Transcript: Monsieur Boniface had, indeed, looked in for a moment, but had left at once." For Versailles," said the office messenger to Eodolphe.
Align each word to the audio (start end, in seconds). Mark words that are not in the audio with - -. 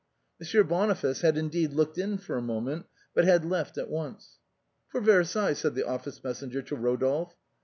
Monsieur 0.39 0.63
Boniface 0.63 1.21
had, 1.21 1.37
indeed, 1.37 1.73
looked 1.73 1.95
in 1.99 2.17
for 2.17 2.35
a 2.35 2.41
moment, 2.41 2.87
but 3.13 3.23
had 3.23 3.45
left 3.45 3.77
at 3.77 3.87
once." 3.87 4.39
For 4.91 4.99
Versailles," 4.99 5.53
said 5.53 5.75
the 5.75 5.85
office 5.87 6.23
messenger 6.23 6.63
to 6.63 6.75
Eodolphe. 6.75 7.35